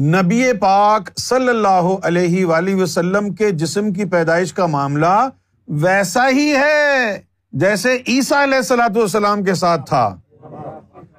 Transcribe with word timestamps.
نبی 0.00 0.52
پاک 0.52 1.08
صلی 1.16 1.48
اللہ 1.48 1.88
علیہ 2.02 2.44
وآلہ 2.46 2.74
وسلم 2.74 3.34
کے 3.34 3.50
جسم 3.50 3.92
کی 3.92 4.04
پیدائش 4.04 4.52
کا 4.52 4.66
معاملہ 4.66 5.28
ویسا 5.68 6.28
ہی 6.28 6.54
ہے 6.56 7.20
جیسے 7.52 7.96
عیسیٰ 8.08 8.42
علیہ 8.42 8.56
السلاۃ 8.56 8.96
والسلام 8.96 9.42
کے 9.44 9.54
ساتھ 9.54 9.88
تھا۔ 9.88 10.04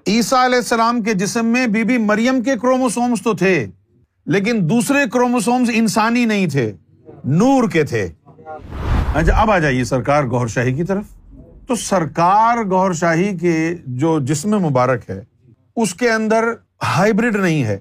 عیسیٰ 0.08 0.44
علیہ 0.46 0.58
السلام 0.58 1.02
کے 1.02 1.14
جسم 1.14 1.46
میں 1.46 1.68
بی 1.68 1.84
بی 1.84 1.98
مریم 1.98 2.42
کے 2.44 2.56
کروموسومس 2.62 3.22
تو 3.24 3.34
تھے، 3.34 3.66
لیکن 4.26 4.70
دوسرے 4.70 5.04
کروموسومس 5.14 5.70
انسانی 5.74 6.26
نہیں 6.26 6.48
تھے، 6.48 6.72
نور 7.24 7.70
کے 7.70 7.84
تھے۔ 7.84 8.08
اچھا 9.14 9.38
اب 9.42 9.52
آ 9.52 9.60
جائیے 9.60 9.84
سرکار 9.84 10.24
گور 10.24 10.48
شاہی 10.48 10.74
کی 10.74 10.84
طرف۔ 10.84 11.06
تو 11.68 11.76
سرکار 11.76 12.64
گور 12.72 12.94
شاہی 12.94 13.38
کے 13.38 13.76
جو 13.86 14.20
جسم 14.20 14.60
مبارک 14.60 15.10
ہے، 15.10 15.22
اس 15.76 15.96
کے 15.96 16.12
اندر 16.12 16.52
ہائیبریڈ 16.98 17.36
نہیں 17.36 17.64
ہے۔ 17.64 17.78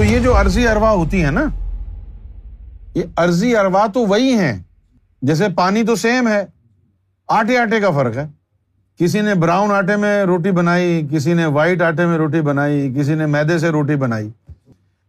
تو 0.00 0.04
یہ 0.04 0.18
جو 0.18 0.40
عرضی 0.40 0.68
اروا 0.68 0.90
ہوتی 0.90 1.24
ہے 1.24 1.30
نا، 1.30 1.44
یہ 2.94 3.02
عرضی 3.16 3.56
اروا 3.56 3.86
تو 3.86 4.00
وہی 4.00 4.32
ہیں۔ 4.32 4.62
جیسے 5.22 5.48
پانی 5.48 5.82
تو 5.82 5.96
سیم 5.96 6.28
ہے، 6.28 6.46
آٹے 7.28 7.58
آٹے 7.58 7.80
کا 7.80 7.90
فرق 7.90 8.16
ہے۔ 8.16 8.26
کسی 8.98 9.20
نے 9.20 9.34
براؤن 9.34 9.72
آٹے 9.72 9.96
میں 9.96 10.24
روٹی 10.24 10.50
بنائی، 10.50 11.06
کسی 11.10 11.34
نے 11.34 11.46
وائٹ 11.46 11.82
آٹے 11.82 12.06
میں 12.06 12.16
روٹی 12.16 12.40
بنائی، 12.40 12.94
کسی 12.96 13.14
نے 13.14 13.26
میدے 13.26 13.58
سے 13.58 13.68
روٹی 13.68 13.96
بنائی۔ 13.96 14.30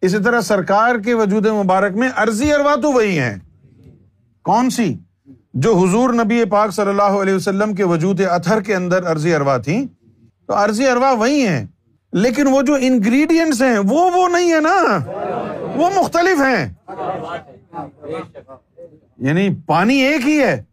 اسی 0.02 0.18
طرح 0.24 0.42
سرکار 0.42 0.96
کے 0.96 1.14
وجود 1.14 1.46
مبارک 1.46 1.94
میں 1.94 2.10
عرضی 2.16 2.54
اروا 2.54 2.76
تو 2.82 2.92
وہی 2.92 3.20
ہیں۔ 3.20 3.36
کون 4.44 4.70
سی؟ 4.70 4.98
جو 5.54 5.78
حضور 5.78 6.14
نبی 6.14 6.46
پاک 6.46 6.72
صلی 6.72 6.90
اللہ 6.90 7.02
علیہ 7.02 7.34
وسلم 7.34 7.76
کے 7.76 7.84
وجود 7.84 8.22
اتھر 8.22 8.62
کے 8.62 8.76
اندر 8.76 9.12
عرضی 9.12 9.36
اروا 9.36 9.58
تھی۔ 9.58 9.88
تو 10.48 10.54
عرضی 10.54 10.88
اروا 10.88 11.12
وہی 11.12 11.48
ہیں۔ 11.48 11.66
لیکن 12.14 12.48
وہ 12.48 12.62
جو 12.62 12.76
انگریڈینٹس 12.82 13.62
ہیں، 13.62 13.78
وہ 13.78 14.10
وہ 14.16 14.28
نہیں 14.28 14.54
ہے 14.54 14.60
نا۔ 14.60 14.98
وہ 15.76 15.90
مختلف 15.96 16.42
ہیں۔ 16.42 16.74
یعنی 19.18 19.50
پانی 19.66 20.02
ایک 20.02 20.28
ہی 20.28 20.40
ہے، 20.40 20.64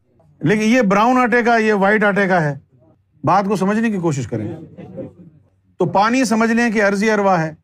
لیکن 0.41 0.63
یہ 0.63 0.81
براؤن 0.81 1.19
آٹے 1.19 1.43
کا، 1.43 1.57
یہ 1.57 1.73
وائٹ 1.73 2.05
آٹے 2.05 2.27
کا 2.27 2.43
ہے۔ 2.45 2.59
بات 3.25 3.45
کو 3.45 3.57
سمجھنے 3.57 3.91
کی 3.91 3.99
کوشش 3.99 4.27
کریں۔ 4.27 4.57
تو 5.77 5.87
پانی 5.87 6.25
سمجھ 6.25 6.53
لیں 6.53 6.71
کہ 6.71 6.83
عرضی 6.83 7.11
اروا 7.11 7.43
ہے، 7.43 7.55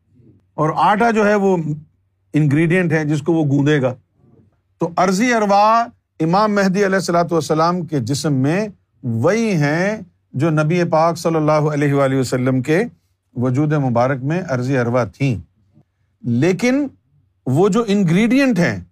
اور 0.53 0.69
آٹا 0.75 1.11
جو 1.11 1.27
ہے 1.27 1.35
وہ 1.35 1.57
انگریڈینٹ 2.33 2.91
ہے 2.91 3.05
جس 3.05 3.21
کو 3.21 3.33
وہ 3.33 3.45
گوندے 3.45 3.81
گا۔ 3.81 3.95
تو 4.79 4.89
عرضی 4.97 5.33
اروا 5.33 5.85
امام 6.19 6.55
مہدی 6.55 6.85
علیہ 6.85 6.95
السلاۃ 6.95 7.31
والسلام 7.31 7.85
کے 7.85 7.99
جسم 7.99 8.33
میں 8.33 8.67
وہی 9.03 9.51
ہیں 9.51 10.01
جو 10.33 10.49
نبی 10.49 10.83
پاک 10.83 11.17
صلی 11.17 11.35
اللہ 11.35 11.67
علیہ 11.73 11.93
وآلہ 11.93 12.15
وسلم 12.15 12.61
کے 12.61 12.83
وجود 13.35 13.73
مبارک 13.73 14.23
میں 14.23 14.41
عرضی 14.49 14.77
اروا 14.77 15.03
تھیں۔ 15.03 15.41
لیکن 16.21 16.87
وہ 17.45 17.69
جو 17.69 17.83
انگریڈینٹ 17.87 18.59
ہیں، 18.59 18.83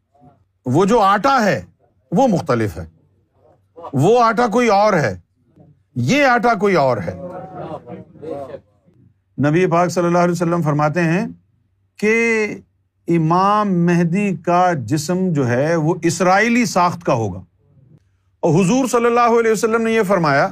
وہ 0.66 0.86
جو 0.86 1.00
آٹا 1.00 1.46
ہے، 1.46 1.62
وہ 2.12 2.28
مختلف 2.28 2.78
ہے۔ 2.78 2.86
وہ 3.94 4.24
آٹا 4.24 4.48
کوئی 4.48 4.68
اور 4.68 4.94
ہے۔ 4.94 5.20
یہ 5.96 6.26
آٹا 6.26 6.54
کوئی 6.54 6.76
اور 6.76 6.98
ہے۔ 6.98 7.14
نبی 9.48 9.66
پاک 9.66 9.90
صلی 9.90 10.06
اللہ 10.06 10.18
علیہ 10.18 10.32
وسلم 10.32 10.62
فرماتے 10.62 11.04
ہیں 11.04 11.28
کہ 11.98 12.48
امام 13.08 13.86
مہدی 13.86 14.36
کا 14.36 14.74
جسم 14.74 15.34
جو 15.34 15.48
ہے، 15.48 15.76
وہ 15.76 15.96
اسرائیلی 16.02 16.66
ساخت 16.66 17.04
کا 17.04 17.14
ہوگا۔ 17.14 17.40
اور 18.40 18.66
حضور 18.66 18.88
صلی 18.88 19.06
اللہ 19.06 19.40
علیہ 19.40 19.52
وسلم 19.52 19.82
نے 19.82 19.92
یہ 19.92 20.04
فرمایا 20.04 20.48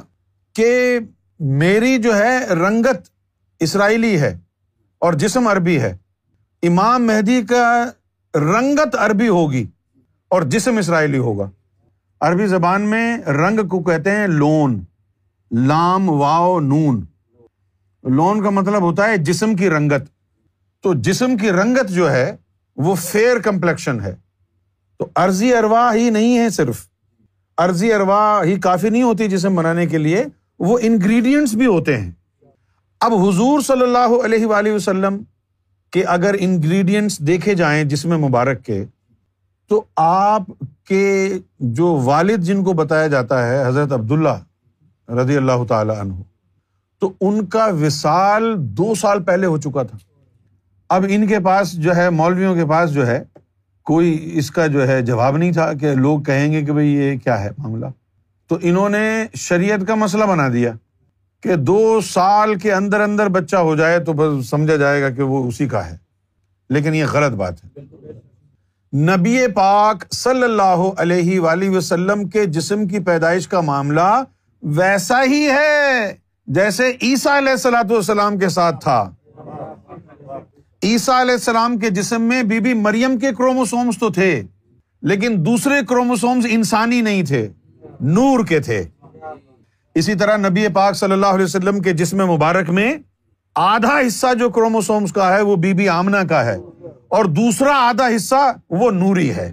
کہ 0.52 0.98
میری 1.40 1.98
جو 1.98 2.16
ہے 2.16 2.46
رنگت 2.46 3.08
اسرائیلی 3.60 4.20
ہے 4.20 4.38
اور 4.98 5.12
جسم 5.12 5.46
عربی 5.46 5.80
ہے۔ 5.80 5.96
امام 6.62 7.06
مہدی 7.06 7.42
کا 7.42 7.90
رنگت 8.34 8.96
عربی 8.98 9.28
ہوگی 9.28 9.66
اور 10.28 10.42
جسم 10.42 10.76
اسرائیلی 10.76 11.18
ہوگا۔ 11.18 11.50
عربی 12.20 12.46
زبان 12.46 12.82
میں 12.82 13.18
رنگ 13.18 13.68
کو 13.68 13.82
کہتے 13.82 14.10
ہیں 14.10 14.26
لون، 14.26 14.84
لام 15.58 16.10
واؤ 16.10 16.60
نون۔ 16.60 17.04
لون 18.02 18.42
کا 18.42 18.50
مطلب 18.50 18.82
ہوتا 18.82 19.06
ہے 19.06 19.16
جسم 19.16 19.56
کی 19.56 19.70
رنگت۔ 19.70 20.02
تو 20.82 20.94
جسم 20.94 21.36
کی 21.36 21.50
رنگت 21.50 21.88
جو 21.88 22.12
ہے 22.12 22.36
وہ 22.76 22.94
فیئر 22.94 23.38
کمپلیکشن 23.38 24.00
ہے۔ 24.00 24.14
تو 24.98 25.08
عرضی 25.14 25.54
اروا 25.54 25.94
ہی 25.94 26.10
نہیں 26.10 26.38
ہے 26.38 26.50
صرف۔ 26.50 26.86
عرضی 27.58 27.92
اروا 27.92 28.40
ہی 28.44 28.60
کافی 28.60 28.88
نہیں 28.90 29.02
ہوتی 29.02 29.28
جسم 29.28 29.54
بنانے 29.54 29.86
کے 29.86 29.98
لیے، 29.98 30.24
وہ 30.58 30.78
انگریڈینٹس 30.82 31.54
بھی 31.54 31.66
ہوتے 31.66 31.96
ہیں۔ 31.96 32.10
اب 33.02 33.14
حضور 33.14 33.60
صلی 33.60 33.82
اللہ 33.82 34.24
علیہ 34.24 34.46
وآلہ 34.46 34.72
وسلم 34.72 35.22
کے 35.90 36.04
اگر 36.04 36.34
انگریڈینٹس 36.38 37.18
دیکھے 37.18 37.54
جائیں 37.54 37.84
جسم 37.84 38.18
مبارک 38.18 38.64
کے، 38.64 38.84
تو 39.68 39.84
آپ 39.96 40.42
کے 40.88 41.38
جو 41.60 42.00
والد 42.04 42.38
جن 42.38 42.64
کو 42.64 42.72
بتایا 42.72 43.06
جاتا 43.06 43.48
ہے، 43.48 43.66
حضرت 43.66 43.92
عبداللہ 43.92 45.10
رضی 45.10 45.36
اللہ 45.36 45.64
تعالی 45.68 45.92
عنہ، 46.00 46.12
تو 46.98 47.12
ان 47.20 47.46
کا 47.46 47.66
وصال 47.66 48.54
دو 48.58 48.94
سال 48.94 49.22
پہلے 49.22 49.46
ہو 49.46 49.56
چکا 49.56 49.82
تھا۔ 49.82 49.98
اب 50.88 51.04
ان 51.08 51.26
کے 51.26 51.40
پاس 51.40 51.72
جو 51.72 51.96
ہے، 51.96 52.10
مولویوں 52.10 52.54
کے 52.54 52.66
پاس 52.66 52.90
جو 52.90 53.06
ہے، 53.06 53.24
کوئی 53.82 54.30
اس 54.34 54.50
کا 54.50 54.66
جو 54.66 54.88
ہے 54.88 55.02
جواب 55.02 55.36
نہیں 55.36 55.52
تھا 55.52 55.72
کہ 55.72 55.94
لوگ 55.94 56.20
کہیں 56.20 56.52
گے 56.52 56.62
کہ 56.62 56.72
بھائی 56.72 56.94
یہ 56.94 57.18
کیا 57.18 57.44
ہے 57.44 57.50
معاملہ۔ 57.58 57.86
تو 58.48 58.58
انہوں 58.62 58.88
نے 58.88 59.26
شریعت 59.34 59.80
کا 59.88 59.94
مسئلہ 59.94 60.24
بنا 60.24 60.48
دیا۔ 60.48 60.72
کہ 61.42 61.56
دو 61.56 62.00
سال 62.00 62.54
کے 62.54 62.72
اندر 62.72 63.00
اندر 63.00 63.28
بچہ 63.28 63.56
ہو 63.56 63.76
جائے 63.76 63.98
تو 63.98 64.12
بس 64.12 64.50
سمجھا 64.50 64.76
جائے 64.76 65.02
گا 65.02 65.10
کہ 65.10 65.22
وہ 65.22 65.48
اسی 65.48 65.68
کا 65.68 65.90
ہے۔ 65.90 65.96
لیکن 66.70 66.94
یہ 66.94 67.04
غلط 67.12 67.32
بات 67.32 67.64
ہے۔ 67.64 67.80
نبی 68.96 69.38
پاک 69.54 70.04
صلی 70.12 70.42
اللہ 70.42 70.88
علیہ 70.98 71.40
وآلہ 71.40 71.68
وسلم 71.68 72.28
کے 72.28 72.44
جسم 72.44 72.86
کی 72.86 72.98
پیدائش 72.98 73.48
کا 73.48 73.60
معاملہ 73.60 74.22
ویسا 74.62 75.24
ہی 75.24 75.46
ہے 75.46 76.14
جیسے 76.46 76.92
عیسیٰ 77.02 77.36
علیہ 77.36 77.50
السلاۃ 77.50 77.90
والسلام 77.90 78.38
کے 78.38 78.48
ساتھ 78.48 78.80
تھا۔ 78.80 79.10
عیسیٰ 80.82 81.20
علیہ 81.20 81.32
السلام 81.32 81.78
کے 81.78 81.90
جسم 81.90 82.22
میں 82.22 82.42
بی 82.42 82.60
بی 82.60 82.74
مریم 82.74 83.18
کے 83.18 83.30
کروموسومس 83.38 83.98
تو 83.98 84.10
تھے، 84.10 84.42
لیکن 85.02 85.46
دوسرے 85.46 85.74
کروموسومس 85.88 86.46
انسانی 86.50 87.00
نہیں 87.00 87.22
تھے، 87.22 87.48
نور 88.00 88.44
کے 88.44 88.60
تھے۔ 88.60 88.84
اسی 89.94 90.14
طرح 90.14 90.36
نبی 90.36 90.68
پاک 90.68 90.94
صلی 90.94 91.12
اللہ 91.12 91.26
علیہ 91.26 91.44
وسلم 91.44 91.80
کے 91.80 91.92
جسم 91.92 92.26
مبارک 92.26 92.70
میں 92.70 92.94
آدھا 93.54 93.98
حصہ 94.06 94.26
جو 94.34 94.50
کروموسومس 94.50 95.12
کا 95.12 95.36
ہے 95.36 95.40
وہ 95.40 95.56
بی 95.56 95.72
بی 95.72 95.88
آمنا 95.88 96.22
کا 96.24 96.44
ہے 96.44 96.56
اور 97.08 97.24
دوسرا 97.24 97.72
آدھا 97.88 98.06
حصہ 98.16 98.52
وہ 98.70 98.90
نوری 98.90 99.30
ہے۔ 99.30 99.52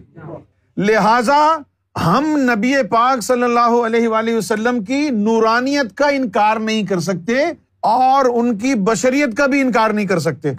لہذا 0.78 1.58
ہم 1.96 2.26
نبی 2.38 2.74
پاک 2.90 3.22
صلی 3.22 3.44
اللہ 3.44 3.76
علیہ 3.86 4.08
وآلہ 4.08 4.36
وسلم 4.38 4.84
کی 4.84 5.10
نورانیت 5.10 5.96
کا 5.96 6.08
انکار 6.08 6.58
نہیں 6.58 6.84
کر 6.84 7.00
سکتے 7.00 7.34
اور 7.80 8.26
ان 8.34 8.58
کی 8.58 8.74
بشریت 8.76 9.38
کا 9.38 9.46
بھی 9.46 9.62
انکار 9.62 9.90
نہیں 9.90 10.06
کر 10.06 10.20
سکتے۔ 10.20 10.52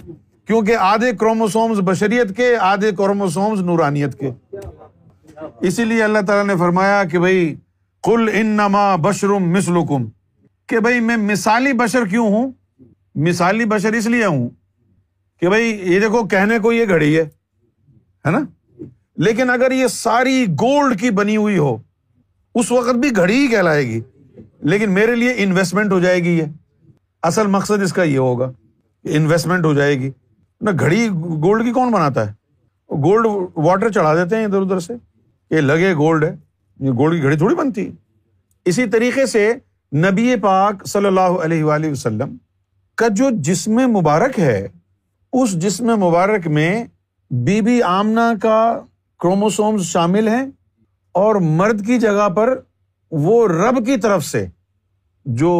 کیونکہ 0.47 0.77
آدھے 0.81 1.13
کروموسومس 1.13 1.79
بشریت 1.85 2.37
کے، 2.37 2.57
آدھے 2.57 2.91
کروموسومس 2.93 3.61
نورانیت 3.61 4.19
کے۔ 4.19 4.31
اسی 5.61 5.85
لیے 5.85 6.03
اللہ 6.05 6.19
تعالیٰ 6.27 6.47
نے 6.47 6.57
فرمایا 6.57 7.05
کہ 7.05 7.19
بھائی 7.19 7.55
کل 8.03 8.29
ان 8.33 8.47
نما 8.47 8.97
بشرم 8.97 9.51
مسلکم 9.51 10.09
کہ 10.69 10.81
بھائی 10.81 11.01
میں 11.01 11.17
مثالی 11.17 11.73
بشر 11.73 12.05
کیوں 12.07 12.29
ہوں؟ 12.29 12.51
مثالی 13.15 13.65
بشر 13.65 13.93
اس 13.93 14.07
لیے 14.07 14.25
ہوں 14.25 14.49
کہ 15.41 15.49
بھائی 15.49 15.83
یہ 15.85 16.01
دیکھو 16.01 16.29
کہنے 16.29 16.59
کو 16.59 16.73
یہ 16.73 16.89
گھڑی 16.89 17.19
ہے 17.19 18.31
نا؟ 18.31 18.41
لیکن 19.17 19.51
اگر 19.51 19.73
یہ 19.73 19.87
ساری 19.87 20.47
گولڈ 20.51 21.01
کی 21.01 21.11
بنی 21.11 21.37
ہوئی 21.37 21.59
ہو، 21.59 21.77
اس 22.55 22.73
وقت 22.73 22.95
بھی 22.95 23.17
گھڑی 23.17 23.35
ہی 23.35 23.49
کہلائے 23.49 23.87
گی، 23.87 24.01
لیکن 24.63 24.91
میرے 24.91 25.15
لیے 25.15 25.35
انویسٹمنٹ 25.37 25.93
ہو 25.93 26.01
جائے 26.01 26.25
گی 26.25 26.39
یہ۔ 26.39 26.45
اصل 27.23 27.47
مقصد 27.47 27.83
اس 27.83 27.93
کا 27.93 28.03
یہ 28.03 28.19
ہوگا 28.19 28.53
انویسٹمنٹ 29.05 29.65
ہو 29.65 29.75
جائے 29.75 29.99
گی۔ 29.99 30.11
نہ 30.61 30.71
گھڑی 30.81 31.09
گولڈ 31.43 31.65
کی 31.65 31.71
کون 31.71 31.91
بناتا 31.91 32.27
ہے؟ 32.27 32.33
گولڈ 32.91 33.27
واٹر 33.57 33.91
چڑھا 33.91 34.15
دیتے 34.15 34.37
ہیں 34.37 34.45
ادھر 34.45 34.61
ادھر 34.61 34.81
سے، 34.81 34.93
یہ 35.51 35.61
لگے 35.61 35.95
گولڈ 35.95 36.25
ہے۔ 36.25 36.37
یہ 36.81 36.91
گولڈ 36.99 37.15
کی 37.15 37.23
گھڑی 37.23 37.37
تھوڑی 37.37 37.55
بنتی۔ 37.55 37.91
اسی 38.67 38.87
طریقے 38.91 39.25
سے 39.27 39.53
نبی 39.93 40.35
پاک 40.43 40.85
صلی 40.87 41.07
اللہ 41.07 41.43
علیہ 41.45 41.65
وآلہ 41.65 41.91
وسلم 41.91 42.37
کا 42.99 43.09
جو 43.09 43.29
جسم 43.43 43.77
مبارک 43.93 44.39
ہے، 44.39 44.69
اس 45.33 45.53
جسم 45.63 45.87
مبارک 46.01 46.47
میں 46.49 46.85
بی 47.31 47.61
بی 47.61 47.81
آمنا 47.83 48.33
کا 48.43 48.61
کروموسومز 49.21 49.83
شامل 49.87 50.29
ہیں 50.29 50.45
اور 51.15 51.37
مرد 51.59 51.85
کی 51.87 51.99
جگہ 51.99 52.29
پر 52.29 52.59
وہ 53.13 53.47
رب 53.49 53.85
کی 53.87 53.97
طرف 53.97 54.25
سے 54.25 54.45
جو 55.27 55.53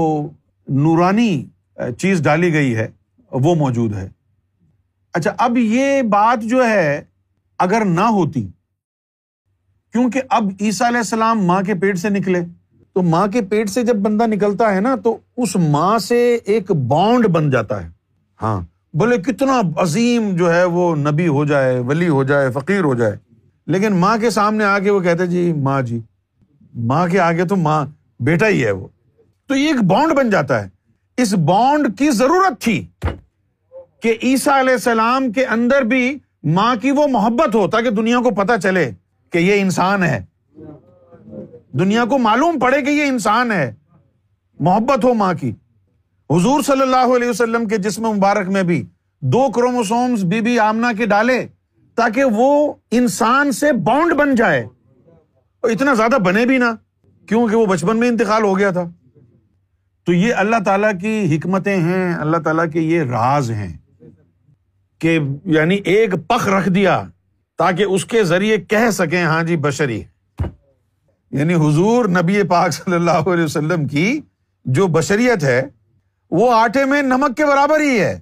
نورانی 0.69 1.45
چیز 1.99 2.23
ڈالی 2.23 2.53
گئی 2.53 2.75
ہے، 2.77 2.87
وہ 3.33 3.55
موجود 3.55 3.95
ہے۔ 3.95 4.09
اچھا 5.15 5.33
اب 5.39 5.59
یہ 5.59 6.03
بات 6.11 6.43
جو 6.43 6.65
ہے 6.65 7.03
اگر 7.61 7.85
نہ 7.85 8.09
ہوتی 8.11 8.47
کیونکہ 9.93 10.23
اب 10.31 10.49
عیسیٰ 10.61 10.87
علیہ 10.87 10.99
السلام 10.99 11.47
ماں 11.47 11.63
کے 11.63 11.75
پیٹ 11.75 11.99
سے 11.99 12.09
نکلے۔ 12.09 12.41
تو 12.95 13.03
ماں 13.03 13.27
کے 13.27 13.43
پیٹ 13.43 13.71
سے 13.71 13.83
جب 13.83 13.97
بندہ 13.97 14.27
نکلتا 14.27 14.75
ہے 14.75 14.81
نا، 14.81 14.97
تو 15.05 15.19
اس 15.37 15.57
ماں 15.57 15.99
سے 15.99 16.39
ایک 16.45 16.73
بانڈ 16.73 17.27
بن 17.27 17.51
جاتا 17.51 17.85
ہے۔ 17.85 17.91
ہاں 18.43 18.61
بولے 18.95 19.17
کتنا 19.17 19.61
عظیم 19.77 20.37
جو 20.37 20.55
ہے 20.55 20.65
وہ 20.65 20.97
نبی 20.97 21.29
ہو 21.29 21.45
جائے، 21.45 21.79
ولی 21.79 22.09
ہو 22.09 22.25
جائے، 22.25 22.51
فقیر 22.51 22.81
ہو 22.81 22.95
جائے۔ 22.95 23.17
لیکن 23.67 23.97
ماں 23.97 24.19
کے 24.19 24.31
سامنے 24.31 24.65
آ 24.65 24.79
کے 24.79 24.91
وہ 24.91 25.01
کہتے 25.01 25.27
جی 25.27 25.53
ماں 25.53 25.83
جی 25.83 26.01
ماں 26.75 27.09
کے 27.09 27.21
آگے 27.21 27.45
تو 27.45 27.57
ماں 27.57 27.87
بیٹا 28.21 28.49
ہی 28.49 28.65
ہے 28.65 28.71
وہ۔ 28.71 28.87
تو 29.47 29.57
یہ 29.57 29.67
ایک 29.67 29.85
بانڈ 29.85 30.13
بن 30.13 30.31
جاتا 30.31 30.65
ہے۔ 30.65 30.69
اس 31.17 31.35
بانڈ 31.35 31.99
کی 31.99 32.11
ضرورت 32.11 32.61
تھی 32.61 32.87
کہ 34.03 34.17
عیسیٰ 34.23 34.59
علیہ 34.59 34.73
السلام 34.73 35.33
کے 35.33 35.45
اندر 35.45 35.83
بھی 35.83 36.19
ماں 36.45 36.77
کی 36.77 36.91
وہ 36.91 37.07
محبت 37.07 37.55
ہو 37.55 37.69
تاکہ 37.69 37.91
دنیا 37.91 38.19
کو 38.19 38.31
پتا 38.31 38.59
چلے۔ 38.59 38.91
کہ 39.31 39.39
یہ 39.39 39.61
انسان 39.61 40.05
ہے۔ 40.05 40.25
دنیا 41.73 42.05
کو 42.05 42.19
معلوم 42.19 42.59
پڑے 42.59 42.83
کہ 42.83 42.91
یہ 42.91 43.03
انسان 43.03 43.53
ہے۔ 43.53 43.75
محبت 44.61 45.05
ہو 45.05 45.15
ماں 45.15 45.35
کی۔ 45.35 45.51
حضور 46.31 46.63
صلی 46.63 46.83
اللہ 46.83 47.17
علیہ 47.17 47.29
وسلم 47.29 47.69
کے 47.69 47.77
جسم 47.77 48.03
مبارک 48.03 48.49
میں 48.49 48.63
بھی 48.63 48.87
دو 49.21 49.51
کروموسومس 49.51 50.25
بی 50.25 50.41
بی 50.41 50.59
آمنا 50.59 50.93
کے 50.93 51.07
ڈالے 51.07 51.47
تاکہ 51.95 52.25
وہ 52.25 52.73
انسان 52.91 53.53
سے 53.53 53.73
بانڈ 53.73 54.13
بن 54.13 54.35
جائے۔ 54.35 54.61
اور 55.61 55.71
اتنا 55.71 55.95
زیادہ 55.95 56.19
بنے 56.19 56.47
بھی 56.47 56.59
نہ 56.59 56.65
کیونکہ 57.27 57.57
وہ 57.57 57.67
بچپن 57.67 57.97
میں 57.97 58.09
انتقال 58.09 58.43
ہو 58.43 58.59
گیا 58.59 58.71
تھا۔ 58.71 58.91
تو 60.05 60.13
یہ 60.13 60.35
اللہ 60.35 60.57
تعالیٰ 60.65 60.93
کی 61.01 61.37
حکمتیں 61.37 61.77
ہیں، 61.77 62.15
اللہ 62.15 62.37
تعالیٰ 62.37 62.65
کے 62.73 62.81
یہ 62.81 63.03
راز 63.03 63.51
ہیں 63.51 63.77
کہ 64.99 65.19
یعنی 65.45 65.75
ایک 65.75 66.15
پخ 66.29 66.49
رکھ 66.49 66.69
دیا۔ 66.69 67.03
تاکہ 67.61 67.83
اس 67.83 68.05
کے 68.05 68.25
ذریعے 68.25 68.57
کہہ 68.57 68.91
سکیں 68.93 69.25
ہاں 69.25 69.43
جی 69.43 69.57
بشری۔ 69.57 70.03
یعنی 71.31 71.55
حضور 71.55 72.05
نبی 72.05 72.43
پاک 72.43 72.71
صلی 72.71 72.95
اللہ 72.95 73.11
علیہ 73.11 73.45
وسلم 73.45 73.87
کی 73.87 74.21
جو 74.65 74.87
بشریت 74.87 75.45
ہے، 75.45 75.63
وہ 76.31 76.55
آٹے 76.55 76.85
میں 76.85 77.03
نمک 77.03 77.37
کے 77.37 77.47
برابر 77.47 77.81
ہی 77.81 78.01
ہے۔ 78.01 78.21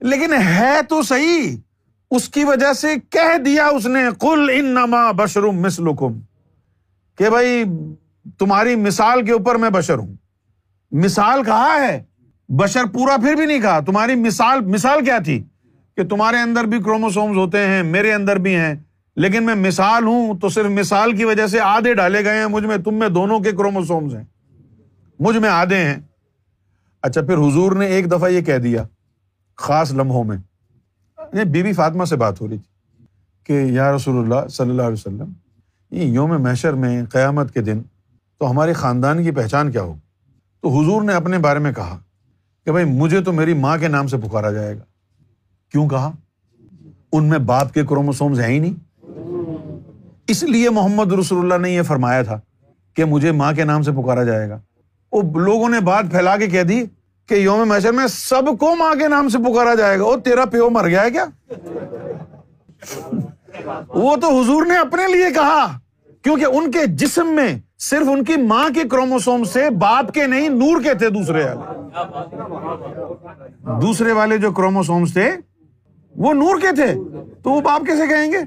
لیکن 0.00 0.32
ہے 0.34 0.82
تو 0.88 1.02
صحیح، 1.02 1.56
اس 2.10 2.28
کی 2.28 2.44
وجہ 2.44 2.72
سے 2.72 2.88
کہہ 3.10 3.38
دیا 3.38 3.66
اس 3.66 3.86
نے 3.86 4.00
کل 4.20 4.50
ان 4.52 4.64
نما 4.64 5.10
بشروم 5.10 5.60
مسلکم 5.60 6.20
کہ 7.18 7.30
بھائی، 7.30 7.64
تمہاری 8.38 8.76
مثال 8.76 9.26
کے 9.26 9.32
اوپر 9.32 9.54
میں 9.54 9.70
بشر 9.70 9.98
ہوں۔ 9.98 10.14
مثال 10.92 11.42
کہا 11.42 11.76
ہے، 11.80 12.04
بشر 12.48 12.84
پورا 12.84 13.16
پھر 13.16 13.34
بھی 13.34 13.46
نہیں 13.46 13.60
کہا۔ 13.60 13.80
تمہاری 13.80 14.14
مثال 14.14 14.60
مثال 14.60 15.04
کیا 15.04 15.18
تھی؟ 15.18 15.44
کہ 15.98 16.06
تمہارے 16.08 16.36
اندر 16.36 16.64
بھی 16.64 16.78
کروموسومز 16.78 17.36
ہوتے 17.36 17.66
ہیں، 17.66 17.82
میرے 17.82 18.12
اندر 18.12 18.38
بھی 18.38 18.54
ہیں، 18.56 18.74
لیکن 19.16 19.46
میں 19.46 19.54
مثال 19.56 20.04
ہوں 20.04 20.38
تو 20.40 20.48
صرف 20.48 20.66
مثال 20.70 21.16
کی 21.16 21.24
وجہ 21.24 21.46
سے 21.46 21.60
آدھے 21.60 21.94
ڈالے 21.94 22.24
گئے 22.24 22.38
ہیں، 22.38 22.46
مجھ 22.46 22.64
میں، 22.64 22.76
تم 22.76 22.94
میں 22.94 23.08
دونوں 23.08 23.38
کے 23.40 23.52
کروموسومز 23.52 24.14
ہیں، 24.14 24.22
مجھ 25.20 25.36
میں 25.36 25.48
آدھے 25.50 25.76
ہیں۔ 25.76 25.96
اچھا 27.02 27.20
پھر 27.22 27.36
حضور 27.38 27.72
نے 27.72 27.86
ایک 27.86 28.10
دفعہ 28.12 28.28
یہ 28.28 28.40
کہہ 28.40 28.58
دیا 28.58 28.84
خاص 29.58 29.92
لمحوں 29.92 30.24
میں۔ 30.24 30.36
بی 31.44 31.62
بی 31.62 31.72
فاطمہ 31.72 32.04
سے 32.04 32.16
بات 32.16 32.40
ہو 32.40 32.48
رہی 32.48 32.56
تھی 32.56 33.04
کہ 33.46 33.52
یا 33.72 33.90
رسول 33.96 34.18
اللہ 34.18 34.48
صلی 34.48 34.70
اللہ 34.70 34.82
علیہ 34.82 34.92
وسلم، 34.92 35.32
یہ 35.90 36.04
یوم 36.04 36.42
محشر 36.42 36.72
میں 36.74 37.04
قیامت 37.12 37.52
کے 37.54 37.60
دن 37.60 37.80
تو 38.40 38.50
ہمارے 38.50 38.72
خاندان 38.72 39.22
کی 39.24 39.30
پہچان 39.30 39.72
کیا 39.72 39.82
ہو 39.82 39.94
تو 40.62 40.68
حضور 40.70 41.02
نے 41.02 41.14
اپنے 41.14 41.38
بارے 41.38 41.58
میں 41.58 41.72
کہا 41.72 41.98
کہ 42.66 42.72
بھائی، 42.72 42.84
مجھے 42.84 43.20
تو 43.20 43.32
میری 43.32 43.54
ماں 43.54 43.76
کے 43.78 43.88
نام 43.88 44.06
سے 44.06 44.16
پکارا 44.16 44.50
جائے 44.50 44.74
گا۔ 44.74 44.82
کیوں 45.72 45.88
کہا؟ 45.88 46.12
ان 47.12 47.24
میں 47.24 47.38
باپ 47.38 47.72
کے 47.72 47.84
کروموسومز 47.84 48.40
ہیں 48.40 48.54
ہی 48.54 48.58
نہیں۔ 48.58 48.74
اس 50.28 50.42
لیے 50.42 50.70
محمد 50.70 51.12
رسول 51.12 51.38
اللہ 51.40 51.66
نے 51.66 51.74
یہ 51.74 51.82
فرمایا 51.82 52.22
تھا 52.22 52.40
کہ 52.94 53.04
مجھے 53.04 53.32
ماں 53.32 53.52
کے 53.52 53.64
نام 53.64 53.82
سے 53.82 53.92
پکارا 53.92 54.24
جائے 54.24 54.48
گا۔ 54.48 54.58
وہ 55.12 55.38
لوگوں 55.38 55.68
نے 55.68 55.80
بات 55.80 56.04
پھیلا 56.10 56.36
کے 56.36 56.46
کہہ 56.46 56.62
دی 56.62 56.84
کہ 57.28 57.34
یوم 57.34 57.68
محشر 57.68 57.92
میں 57.92 58.06
سب 58.06 58.58
کو 58.60 58.76
ماں 58.76 58.94
کے 58.94 59.08
نام 59.08 59.28
سے 59.28 59.38
پکارا 59.38 59.74
جائے 59.74 59.98
گا۔ 59.98 60.04
وہ 60.04 60.16
تیرا 60.16 60.44
پیو 60.44 60.70
مر 60.70 60.88
گیا 60.88 61.02
ہے 61.02 61.10
کیا؟ 61.10 61.24
وہ 63.88 64.16
تو 64.16 64.40
حضور 64.40 64.66
نے 64.66 64.76
اپنے 64.76 65.02
لیے 65.12 65.30
کہا، 65.34 65.78
کیونکہ 66.22 66.44
ان 66.44 66.70
کے 66.70 66.86
جسم 66.86 67.26
میں 67.26 67.58
صرف 67.78 68.08
ان 68.08 68.24
کی 68.24 68.36
ماں 68.36 68.68
کے 68.74 68.88
کروموسوم 68.90 69.44
سے 69.44 69.70
باپ 69.70 70.14
کے 70.14 70.26
نہیں، 70.26 70.48
نور 70.48 70.82
کے 70.82 70.94
تھے 70.94 71.08
دوسرے 71.08 71.44
والے۔ 71.44 71.78
دوسرے 73.80 74.12
والے 74.12 74.38
جو 74.38 74.52
کروموسومس 74.52 75.12
تھے 75.12 75.32
وہ 76.18 76.34
نور 76.34 76.60
کے 76.60 76.74
تھے؟ 76.74 76.94
تو 77.42 77.50
وہ 77.50 77.60
باپ 77.60 77.86
کیسے 77.86 78.06
کہیں 78.06 78.32
گے؟ 78.32 78.38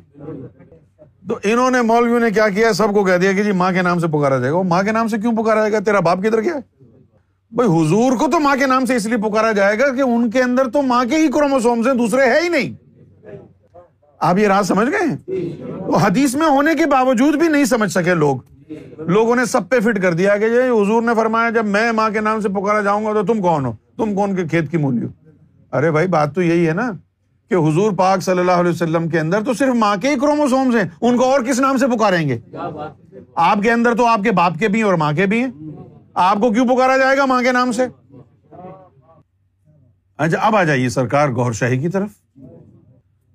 تو 1.29 1.37
انہوں 1.43 1.71
نے 1.71 1.81
مولویوں 1.81 2.19
نے 2.19 2.31
کیا 2.31 2.49
کیا؟ 2.49 2.73
سب 2.73 2.93
کو 2.93 3.03
کہہ 3.03 3.17
دیا 3.17 3.33
کہ 3.33 3.43
جی 3.43 3.51
ماں 3.51 3.71
کے 3.71 3.81
نام 3.81 3.99
سے 3.99 4.07
پکارا 4.07 4.37
جائے 4.37 4.51
گا۔ 4.51 4.61
ماں 4.61 4.83
کے 4.83 4.91
نام 4.91 5.07
سے 5.07 5.17
کیوں 5.17 5.35
پکارا 5.35 5.59
جائے 5.59 5.71
گا؟ 5.71 5.79
تیرا 5.79 5.99
باپ 5.99 6.19
کدھر 6.19 6.41
گیا؟ 6.41 6.53
بھائی 7.51 7.69
حضور 7.69 8.17
کو 8.17 8.27
تو 8.31 8.39
ماں 8.39 8.55
کے 8.55 8.65
نام 8.65 8.85
سے 8.85 8.95
اس 8.95 9.05
لیے 9.05 9.17
پکارا 9.17 9.51
جائے 9.51 9.79
گا 9.79 9.93
کہ 9.95 10.01
ان 10.01 10.29
کے 10.29 10.41
اندر 10.41 10.69
تو 10.69 10.81
ماں 10.81 11.05
کے 11.05 11.15
ہی 11.15 11.27
کروموسومس 11.27 11.87
ہیں، 11.87 11.93
دوسرے 11.93 12.21
ہے 12.21 12.39
ہی 12.43 12.49
نہیں۔ 12.49 12.73
آپ 14.19 14.37
یہ 14.37 14.47
راز 14.47 14.67
سمجھ 14.67 14.89
گئے 14.89 15.33
وہ 15.79 15.97
حدیث 16.01 16.35
میں 16.35 16.47
ہونے 16.47 16.75
کے 16.75 16.85
باوجود 16.85 17.35
بھی 17.35 17.47
نہیں 17.47 17.65
سمجھ 17.65 17.91
سکے 17.91 18.13
لوگ۔ 18.13 18.37
لوگوں 18.97 19.35
نے 19.35 19.45
سب 19.45 19.69
پہ 19.69 19.79
فٹ 19.79 20.01
کر 20.01 20.13
دیا 20.13 20.37
کہ 20.37 20.49
جی 20.49 20.57
حضور 20.57 21.01
نے 21.01 21.11
فرمایا 21.15 21.49
جب 21.49 21.65
میں 21.65 21.91
ماں 21.91 22.09
کے 22.09 22.19
نام 22.19 22.41
سے 22.41 22.49
پکارا 22.49 22.81
جاؤں 22.81 23.05
گا 23.05 23.13
تو 23.13 23.23
تم 23.23 23.41
کون 23.41 23.65
ہو؟ 23.65 23.73
تم 23.97 24.15
کون 24.15 24.35
کے 24.35 24.47
کھیت 24.47 24.71
کی 24.71 24.77
مولی 24.77 25.05
ہو 25.05 25.07
ارے 25.71 25.91
بھائی 25.91 26.07
بات 26.07 26.35
تو 26.35 26.41
یہی 26.41 26.67
ہے 26.67 26.73
نا۔ 26.73 26.91
کہ 27.51 27.55
حضور 27.55 27.91
پاک 27.91 28.21
صلی 28.21 28.39
اللہ 28.39 28.51
علیہ 28.51 28.71
وسلم 28.71 29.07
کے 29.09 29.19
اندر 29.19 29.43
تو 29.43 29.53
صرف 29.53 29.75
ماں 29.75 29.95
کے 30.01 30.09
ہی 30.09 30.19
کروموسومس 30.19 30.75
ہیں 30.75 30.83
ان 31.01 31.17
کو 31.17 31.23
اور 31.23 31.41
کس 31.41 31.59
نام 31.59 31.77
سے 31.77 31.87
پکاریں 31.87 32.29
گے؟ 32.29 32.39
آپ 33.35 33.57
کے 33.63 33.71
اندر 33.71 33.95
تو 33.95 34.05
آپ 34.05 34.19
کے 34.23 34.31
باپ 34.31 34.53
کے 34.59 34.67
بھی 34.67 34.81
اور 34.81 34.93
ماں 34.93 35.13
کے 35.13 35.25
بھی 35.25 35.43
ہیں۔ 35.43 35.51
آپ 36.13 36.35
کو 36.35 36.51
کیوں 36.51 36.67
پکارا 36.67 36.97
جائے 36.97 37.17
گا 37.17 37.25
ماں 37.25 37.41
کے 37.41 37.51
نام 37.51 37.71
سے؟ 37.71 37.87
اچھا 40.17 40.37
اب 40.41 40.55
آ 40.55 40.63
جائیے 40.63 40.89
سرکار 40.89 41.29
گور 41.29 41.51
شاہی 41.51 41.77
کی 41.77 41.89
طرف۔ 41.89 42.09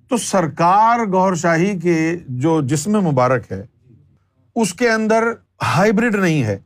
تو 0.09 0.17
سرکار 0.17 0.99
گور 1.11 1.35
شاہی 1.35 1.79
کے 1.79 2.17
جو 2.27 2.61
جسم 2.61 3.01
مبارک 3.01 3.51
ہے 3.51 3.65
اس 4.55 4.73
کے 4.73 4.89
اندر 4.89 5.23
ہائیبریڈ 5.63 6.15
نہیں 6.15 6.43
ہے۔ 6.43 6.57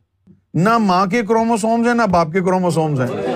نہ 0.54 0.78
ماں 0.78 1.06
کے 1.06 1.22
کروموسومس 1.22 1.86
ہیں 1.86 1.94
نہ 1.94 2.06
باپ 2.10 2.32
کے 2.32 2.40
کروموسومس 2.40 3.00
ہیں۔ 3.00 3.31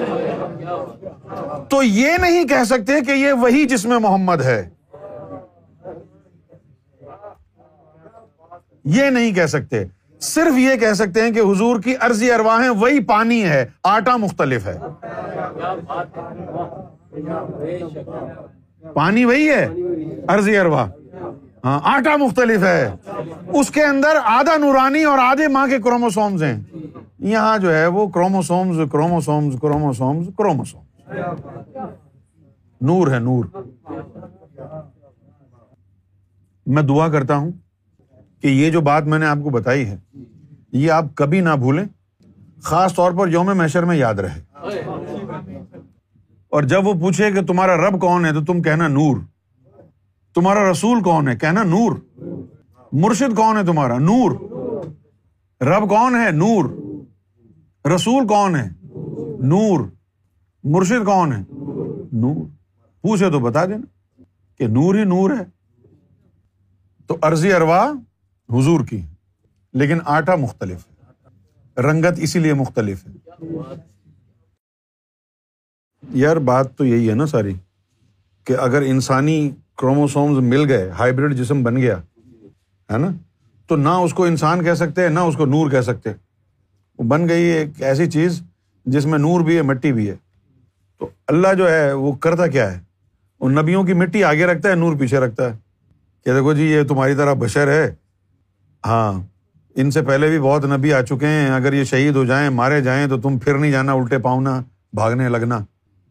تو 1.69 1.83
یہ 1.83 2.17
نہیں 2.21 2.45
کہہ 2.45 2.65
سکتے 2.65 3.01
کہ 3.07 3.11
یہ 3.11 3.33
وہی 3.33 3.65
جسم 3.65 3.99
محمد 4.01 4.43
ہے۔ 4.43 4.69
یہ 8.85 9.11
نہیں 9.11 9.33
کہہ 9.33 9.47
سکتے۔ 9.47 9.85
صرف 10.21 10.59
یہ 10.59 10.77
کہہ 10.77 10.93
سکتے 10.93 11.23
ہیں 11.23 11.31
کہ 11.31 11.41
حضور 11.41 11.81
کی 11.81 11.95
ارضی 12.01 12.33
ارواہیں 12.33 12.69
وہی 12.69 13.01
پانی 13.01 13.43
ہے، 13.43 13.67
آٹا 13.85 14.17
مختلف 14.17 14.67
ہے۔ 14.67 14.79
پانی 18.95 19.25
وہی 19.25 19.51
ہے 19.51 19.69
ارضی 20.29 20.59
اروا 20.59 20.87
ہاں 21.65 21.81
آٹا 21.85 22.17
مختلف 22.17 22.63
ہے۔ 22.63 22.91
اس 23.53 23.71
کے 23.71 23.85
اندر 23.85 24.17
آدھا 24.25 24.57
نورانی 24.57 25.05
اور 25.05 25.19
آدھے 25.19 25.49
ماں 25.49 25.67
کے 25.67 25.79
کروموسومز 25.79 26.43
ہیں۔ 26.43 26.63
یہاں 27.19 27.59
جو 27.59 27.75
ہے 27.75 27.87
وہ 27.87 28.09
کروموسومز 28.09 28.81
کروموسومز 28.93 29.55
کروموسومز 29.61 30.27
کروموسوم 30.39 30.86
نور 32.81 33.09
ہے، 33.09 33.19
نور۔ 33.19 33.45
میں 36.67 36.83
دعا 36.83 37.09
کرتا 37.09 37.37
ہوں 37.37 37.51
کہ 38.41 38.47
یہ 38.47 38.71
جو 38.71 38.81
بات 38.81 39.03
میں 39.05 39.19
نے 39.19 39.27
آپ 39.27 39.39
کو 39.45 39.51
بتائی 39.51 39.87
ہے، 39.87 39.97
یہ 40.73 40.91
آپ 40.91 41.05
کبھی 41.15 41.41
نہ 41.41 41.57
بھولیں۔ 41.59 41.85
خاص 42.63 42.95
طور 42.95 43.13
پر 43.13 43.29
یوم 43.29 43.47
محشر 43.47 43.83
میں 43.83 43.97
یاد 43.97 44.15
رہے۔ 44.15 44.43
اور 46.49 46.63
جب 46.63 46.87
وہ 46.87 46.93
پوچھے 46.93 47.33
کہ 47.33 47.45
تمہارا 47.45 47.77
رب 47.77 48.01
کون 48.01 48.25
ہے، 48.25 48.33
تو 48.33 48.45
تم 48.45 48.63
کہنا 48.63 48.89
نور۔ 48.89 49.17
تمہارا 50.35 50.71
رسول 50.71 51.03
کون 51.03 51.29
ہے؟ 51.29 51.37
کہنا 51.37 51.63
نور۔ 51.63 51.93
مرشد 52.93 53.37
کون 53.37 53.57
ہے 53.57 53.65
تمہارا؟ 53.65 53.99
نور۔ 53.99 54.31
رب 55.63 55.89
کون 55.89 56.15
ہے؟ 56.15 56.31
نور۔ 56.31 56.65
رسول 57.95 58.27
کون 58.27 58.57
ہے؟ 58.57 58.69
نور۔ 59.39 59.96
مرشد 60.71 61.05
کون 61.07 61.33
ہے 61.33 61.43
نور۔ 62.13 62.45
پوچھے 63.03 63.31
تو 63.31 63.41
بتا 63.41 63.65
دینا 63.65 64.23
کہ 64.59 64.67
نور 64.67 64.95
ہی 64.95 65.05
نور 65.05 65.31
ہے۔ 65.31 65.45
تو 67.07 67.17
ارضی 67.23 67.53
اروا 67.53 67.93
حضور 68.51 68.81
کی 68.85 69.01
لیکن 69.73 69.99
آٹا 70.05 70.37
مختلف 70.37 70.87
ہے۔ 70.87 70.97
رنگت 71.83 72.13
اسی 72.17 72.39
لیے 72.39 72.55
مختلف 72.55 73.07
ہے۔ 73.07 73.13
یار 76.11 76.37
بات 76.37 76.77
تو 76.77 76.85
یہی 76.85 77.11
ہے 77.11 77.15
نا 77.15 77.27
ساری، 77.27 77.55
کہ 78.45 78.57
اگر 78.61 78.83
انسانی 78.83 79.51
کروموسومز 79.79 80.39
مل 80.39 80.69
گئے 80.69 80.91
ہائیبریڈ 80.91 81.37
جسم 81.37 81.63
بن 81.63 81.77
گیا، 81.77 81.99
ہے 82.93 82.99
نا؟ 82.99 83.09
تو 83.67 83.77
نہ 83.77 83.89
اس 83.89 84.15
کو 84.15 84.25
انسان 84.25 84.65
کہہ 84.65 84.75
سکتے، 84.75 85.09
نہ 85.09 85.21
اس 85.21 85.37
کو 85.37 85.47
نور 85.47 85.71
کہہ 85.71 85.81
سکتے۔ 85.81 86.11
وہ 86.99 87.05
بن 87.05 87.29
گئی 87.29 87.43
ایک 87.43 87.83
ایسی 87.83 88.11
چیز 88.11 88.43
جس 88.85 89.07
میں 89.07 89.19
نور 89.19 89.41
بھی 89.41 89.57
ہے، 89.57 89.63
مٹی 89.63 89.93
بھی 89.93 90.11
ہے۔ 90.11 90.17
تو 90.99 91.09
اللہ 91.27 91.55
جو 91.59 91.71
ہے 91.71 91.93
وہ 91.93 92.13
کرتا 92.13 92.47
کیا 92.47 92.75
ہے؟ 92.75 92.81
وہ 93.41 93.51
نبیوں 93.51 93.85
کی 93.85 93.93
مٹی 93.93 94.25
آگے 94.25 94.47
رکھتا 94.47 94.69
ہے، 94.69 94.75
نور 94.75 94.97
پیچھے 94.97 95.19
رکھتا 95.19 95.53
ہے۔ 95.53 95.57
کہ 96.25 96.33
دیکھو 96.33 96.53
جی 96.53 96.65
یہ 96.65 96.83
تمہاری 96.83 97.15
طرح 97.15 97.33
بشر 97.33 97.69
ہے۔ 97.69 97.95
ہاں 98.87 99.13
ان 99.75 99.91
سے 99.91 100.03
پہلے 100.03 100.29
بھی 100.29 100.39
بہت 100.39 100.65
نبی 100.65 100.93
آ 100.93 101.03
چکے 101.03 101.27
ہیں۔ 101.27 101.51
اگر 101.51 101.73
یہ 101.73 101.85
شہید 101.85 102.17
ہو 102.17 102.25
جائیں، 102.25 102.51
مارے 102.51 102.81
جائیں، 102.81 103.07
تو 103.07 103.21
تم 103.21 103.39
پھر 103.39 103.59
نہیں 103.59 103.71
جانا، 103.71 103.93
الٹے 103.93 104.19
پاؤنا 104.19 104.63
بھاگنے 104.93 105.29
لگنا۔ 105.29 105.59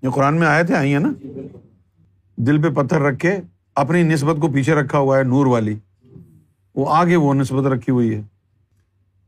یہ 0.01 0.09
قرآن 0.09 0.35
میں 0.35 0.47
آئے 0.47 0.63
تھے 0.63 0.75
آئی 0.75 0.91
ہیں 0.91 0.99
نا؟ 0.99 1.11
دل 2.35 2.61
پہ 2.61 2.69
پتھر 2.69 2.99
رکھ 2.99 3.19
کے 3.19 3.35
اپنی 3.75 4.03
نسبت 4.03 4.35
کو 4.41 4.47
پیچھے 4.47 4.73
رکھا 4.73 4.97
ہوا 4.97 5.17
ہے، 5.17 5.23
نور 5.23 5.45
والی۔ 5.45 5.75
وہ 6.75 6.85
آگے 6.89 7.15
وہ 7.15 7.33
نسبت 7.33 7.67
رکھی 7.67 7.91
ہوئی 7.91 8.15
ہے۔ 8.15 8.21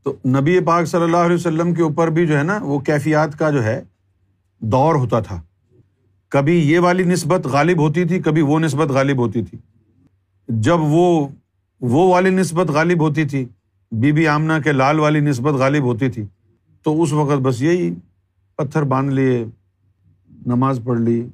تو 0.02 0.16
نبی 0.28 0.60
پاک 0.60 0.84
صلی 0.84 1.02
اللہ 1.02 1.16
علیہ 1.16 1.34
وسلم 1.34 1.74
کے 1.74 1.82
اوپر 1.82 2.08
بھی 2.08 2.26
جو 2.26 2.38
ہے 2.38 2.42
نا، 2.42 2.58
وہ 2.62 2.78
کیفیات 2.78 3.38
کا 3.38 3.50
جو 3.50 3.64
ہے 3.64 3.82
دور 4.58 4.94
ہوتا 4.94 5.20
تھا۔ 5.20 5.40
کبھی 6.28 6.70
یہ 6.70 6.80
والی 6.80 7.04
نسبت 7.04 7.46
غالب 7.46 7.78
ہوتی 7.80 8.04
تھی، 8.04 8.18
کبھی 8.18 8.42
وہ 8.42 8.58
نسبت 8.58 8.88
غالب 8.88 9.18
ہوتی 9.18 9.44
تھی۔ 9.44 9.58
جب 10.48 10.76
وہ 10.80 11.28
وہ 11.80 12.10
والی 12.10 12.30
نسبت 12.30 12.66
غالب 12.66 13.00
ہوتی 13.00 13.24
تھی، 13.24 13.46
بی 13.92 14.12
بی 14.12 14.26
آمنا 14.26 14.60
کے 14.60 14.72
لال 14.72 15.00
والی 15.00 15.20
نسبت 15.20 15.52
غالب 15.52 15.84
ہوتی 15.84 16.10
تھی، 16.10 16.24
تو 16.82 17.02
اس 17.02 17.12
وقت 17.12 17.38
بس 17.38 17.62
یہی 17.62 17.94
پتھر 18.56 18.82
باندھ 18.82 19.12
لیے، 19.14 19.44
نماز 20.46 20.80
پڑھ 20.84 21.00
لی۔ 21.00 21.26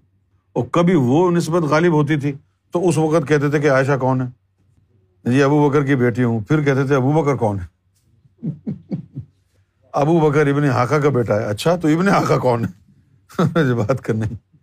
اور 0.52 0.64
کبھی 0.64 0.94
وہ 0.94 1.30
نسبت 1.30 1.62
غالب 1.62 1.92
ہوتی 1.92 2.16
تھی، 2.16 2.32
تو 2.72 2.88
اس 2.88 2.98
وقت 2.98 3.28
کہتے 3.28 3.50
تھے 3.50 3.60
کہ 3.60 3.70
عائشہ 3.70 3.96
کون 4.00 4.20
ہے؟ 4.20 4.44
جی 5.30 5.42
ابو 5.42 5.68
بکر 5.68 5.84
کی 5.84 5.94
بیٹی 5.94 6.24
ہوں۔ 6.24 6.40
پھر 6.40 6.62
کہتے 6.62 6.86
تھے 6.86 6.94
ابو 6.94 7.12
بکر 7.12 7.36
کون 7.36 7.58
ہے؟ 7.58 7.66
ابو 9.92 10.20
بکر 10.20 10.46
ابن 10.46 10.64
ہاکا 10.64 10.98
کا 10.98 11.08
بیٹا 11.08 11.40
ہے۔ 11.40 11.44
اچھا 11.44 11.76
تو 11.76 11.88
ابن 11.88 12.08
ہاکا 12.08 12.38
کون 12.38 12.64
ہے؟ 12.64 12.94
بات 13.74 14.00
کرنے 14.00 14.53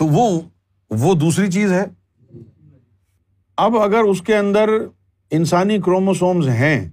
تو 0.00 0.06
وہ 0.06 0.40
وہ 0.90 1.14
دوسری 1.14 1.50
چیز 1.50 1.72
ہے۔ 1.72 1.84
اب 3.56 3.76
اگر 3.76 3.98
اس 3.98 4.22
کے 4.22 4.36
اندر 4.36 4.70
انسانی 5.30 5.78
کروموسومز 5.78 6.48
ہیں، 6.48 6.90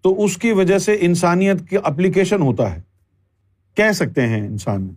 تو 0.00 0.24
اس 0.24 0.36
کی 0.36 0.52
وجہ 0.52 0.78
سے 0.78 0.96
انسانیت 1.00 1.68
کی 1.70 1.76
اپلیکیشن 1.84 2.42
ہوتا 2.42 2.76
ہے۔ 2.76 2.80
کہہ 3.74 3.92
سکتے 3.92 4.26
ہیں 4.26 4.46
انسان۔ 4.46 4.88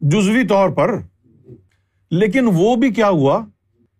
جزوی 0.00 0.46
طور 0.46 0.68
پر۔ 0.70 0.98
لیکن 2.10 2.48
وہ 2.52 2.76
بھی 2.76 2.90
کیا 2.90 3.08
ہوا؟ 3.08 3.46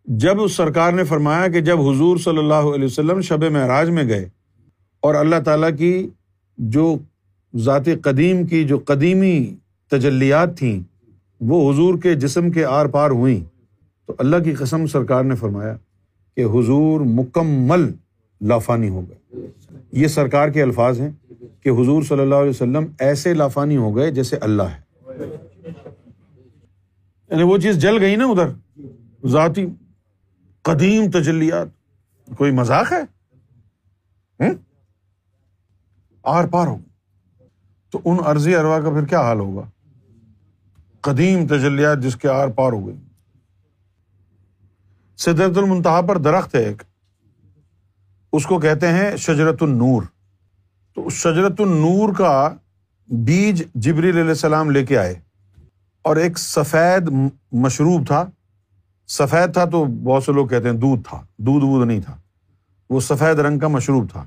جب 0.04 0.42
اس 0.42 0.52
سرکار 0.52 0.92
نے 0.92 1.04
فرمایا 1.04 1.48
کہ 1.48 1.60
جب 1.60 1.80
حضور 1.80 2.16
صلی 2.16 2.38
اللہ 2.38 2.74
علیہ 2.74 2.84
وسلم 2.84 3.20
شب 3.20 3.44
معراج 3.44 3.90
میں 3.90 4.04
گئے، 4.04 4.28
اور 5.00 5.14
اللہ 5.14 5.36
تعالیٰ 5.44 5.76
کی 5.78 6.08
جو 6.58 6.98
ذات 7.56 7.88
قدیم 8.02 8.46
کی 8.46 8.64
جو 8.64 8.78
قدیمی 8.78 9.54
تجلیات 9.90 10.58
تھیں 10.58 10.95
وہ 11.40 11.72
حضور 11.72 11.98
کے 11.98 12.14
جسم 12.14 12.50
کے 12.50 12.64
آر 12.64 12.86
پار 12.86 13.10
ہوئیں، 13.10 13.44
تو 14.06 14.14
اللہ 14.18 14.36
کی 14.44 14.54
قسم 14.54 14.86
سرکار 14.86 15.24
نے 15.24 15.34
فرمایا 15.34 15.76
کہ 16.36 16.44
حضور 16.44 17.00
مکمل 17.00 17.92
لافانی 18.40 18.88
ہو 18.88 19.02
گئے۔ 19.08 19.40
یہ 19.92 20.06
سرکار 20.06 20.48
کے 20.48 20.62
الفاظ 20.62 21.00
ہیں 21.00 21.10
کہ 21.60 21.68
حضور 21.68 22.02
صلی 22.02 22.20
اللہ 22.20 22.34
علیہ 22.34 22.50
وسلم 22.50 22.84
ایسے 22.98 23.34
لافانی 23.34 23.76
ہو 23.76 23.96
گئے 23.96 24.10
جیسے 24.10 24.36
اللہ 24.36 24.62
ہے۔ 24.62 24.80
یعنی 27.30 27.42
وہ 27.42 27.58
چیز 27.58 27.76
جل 27.76 27.98
گئی 28.00 28.16
نا 28.16 28.24
ادھر، 28.24 28.80
ذاتی 29.26 29.66
قدیم 30.62 31.10
تجلیات۔ 31.10 31.66
کوئی 32.36 32.52
مذاق 32.52 32.92
ہے؟ 32.92 33.00
آر 36.22 36.46
پار 36.46 36.66
ہو 36.66 36.78
تو 37.90 38.00
ان 38.04 38.16
عرضی 38.24 38.56
اروا 38.56 38.80
کا 38.80 38.90
پھر 38.90 39.04
کیا 39.04 39.20
حال 39.20 39.38
ہوگا؟ 39.38 39.70
قدیم 41.06 41.46
تجلیات 41.46 41.98
جس 42.02 42.16
کے 42.16 42.28
آر 42.28 42.48
پار 42.48 42.72
ہو 42.72 42.86
گئی۔ 42.86 42.96
سدرت 45.16 45.58
المنتہا 45.58 46.00
پر 46.00 46.18
درخت 46.18 46.54
ہے 46.54 46.60
ایک۔ 46.60 46.82
اس 48.32 48.46
کو 48.46 48.58
کہتے 48.58 48.88
ہیں 48.88 49.16
شجرت 49.16 49.62
النور۔ 49.62 50.02
تو 50.94 51.10
شجرت 51.10 51.60
النور 51.60 52.14
کا 52.14 52.54
بیج 53.06 53.62
جبری 53.74 54.10
علیہ 54.10 54.20
السلام 54.20 54.70
لے 54.70 54.86
کے 54.86 54.98
آئے۔ 54.98 55.14
اور 56.02 56.16
ایک 56.16 56.38
سفید 56.38 57.10
مشروب 57.52 58.06
تھا۔ 58.06 58.26
سفید 59.08 59.52
تھا 59.52 59.64
تو 59.64 59.84
بہت 59.84 60.24
سے 60.24 60.32
لوگ 60.32 60.46
کہتے 60.46 60.68
ہیں 60.68 60.76
دودھ 60.76 61.02
تھا۔ 61.08 61.22
دودھ 61.36 61.64
وودھ 61.64 61.88
نہیں 61.88 62.00
تھا۔ 62.00 62.16
وہ 62.90 63.00
سفید 63.00 63.38
رنگ 63.38 63.58
کا 63.58 63.68
مشروب 63.68 64.10
تھا۔ 64.10 64.24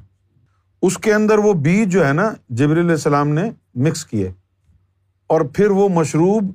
اس 0.81 0.97
کے 0.97 1.13
اندر 1.13 1.37
وہ 1.37 1.53
بیج 1.53 1.91
جو 1.91 2.07
ہے 2.07 2.13
نا 2.13 2.33
جبری 2.49 2.79
علیہ 2.79 2.91
السلام 2.91 3.27
نے 3.27 3.51
مکس 3.75 4.05
کیے۔ 4.05 4.31
اور 5.27 5.41
پھر 5.41 5.69
وہ 5.69 5.89
مشروب 5.89 6.51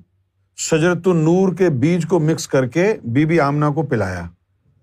شجرت 0.57 1.09
النور 1.09 1.55
کے 1.55 1.71
بیج 1.71 2.07
کو 2.07 2.21
مکس 2.21 2.49
کر 2.49 2.67
کے 2.67 2.95
بی 3.05 3.25
بی 3.25 3.41
آمنا 3.41 3.71
کو 3.71 3.83
پلایا 3.83 4.29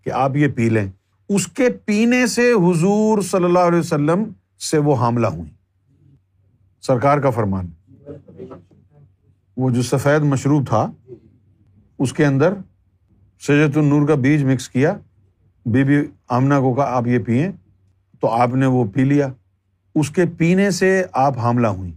کہ 0.03 0.09
آپ 0.09 0.35
یہ 0.35 0.47
پی 0.47 0.69
لیں۔ 0.69 0.87
اس 1.29 1.47
کے 1.47 1.69
پینے 1.69 2.27
سے 2.27 2.51
حضور 2.51 3.21
صلی 3.21 3.43
اللہ 3.43 3.59
علیہ 3.59 3.79
وسلم 3.79 4.23
سے 4.59 4.77
وہ 4.77 4.95
حاملہ 4.95 5.27
ہوئی 5.27 5.49
سرکار 6.81 7.17
کا 7.17 7.29
فرمان۔ 7.29 7.69
وہ 9.57 9.69
جو 9.69 9.81
سفید 9.81 10.21
مشروب 10.21 10.67
تھا، 10.67 10.91
اس 11.99 12.13
کے 12.13 12.25
اندر 12.25 12.53
شجرت 13.39 13.77
النور 13.77 14.07
کا 14.07 14.15
بیج 14.15 14.43
مکس 14.43 14.69
کیا۔ 14.69 14.97
بی 15.65 15.83
بی 15.83 15.95
آمنا 16.29 16.59
کو 16.59 16.73
کہا، 16.73 16.83
آپ 16.83 17.07
یہ 17.07 17.19
پئیں 17.19 17.51
تو 18.21 18.29
آپ 18.29 18.55
نے 18.55 18.65
وہ 18.65 18.85
پی 18.85 19.03
لیا۔ 19.03 19.27
اس 19.95 20.09
کے 20.09 20.25
پینے 20.37 20.71
سے 20.71 21.03
آپ 21.13 21.37
حاملہ 21.37 21.67
ہوئی 21.67 21.91